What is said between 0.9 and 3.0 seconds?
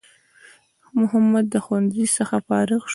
محمد د ښوونځی څخه فارغ سو